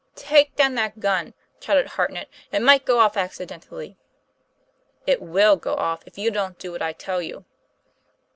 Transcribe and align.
"Take 0.15 0.55
down 0.55 0.73
that 0.73 0.99
gun," 0.99 1.35
chattered 1.59 1.89
Hartnett; 1.89 2.27
"it 2.51 2.63
might 2.63 2.85
go 2.87 2.97
off 2.97 3.15
accidentally."" 3.15 3.97
It 5.11 5.21
will 5.21 5.57
go 5.57 5.75
off 5.75 6.01
if 6.07 6.17
you 6.17 6.31
don't 6.31 6.57
do 6.57 6.71
what 6.71 6.81
I 6.81 6.91
tell 6.91 7.21
you." 7.21 7.45